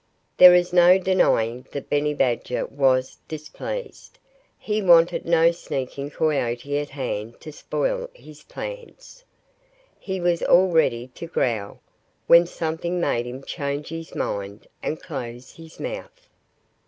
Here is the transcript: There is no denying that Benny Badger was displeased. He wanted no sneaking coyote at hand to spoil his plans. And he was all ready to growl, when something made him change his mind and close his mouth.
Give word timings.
There 0.37 0.55
is 0.55 0.73
no 0.73 0.97
denying 0.97 1.67
that 1.73 1.87
Benny 1.87 2.15
Badger 2.15 2.65
was 2.65 3.19
displeased. 3.27 4.17
He 4.57 4.81
wanted 4.81 5.25
no 5.27 5.51
sneaking 5.51 6.09
coyote 6.09 6.79
at 6.79 6.89
hand 6.89 7.39
to 7.41 7.51
spoil 7.51 8.09
his 8.15 8.41
plans. 8.41 9.23
And 9.59 9.99
he 10.03 10.19
was 10.19 10.41
all 10.41 10.69
ready 10.69 11.09
to 11.09 11.27
growl, 11.27 11.81
when 12.25 12.47
something 12.47 12.99
made 12.99 13.27
him 13.27 13.43
change 13.43 13.89
his 13.89 14.15
mind 14.15 14.65
and 14.81 14.99
close 14.99 15.51
his 15.51 15.79
mouth. 15.79 16.27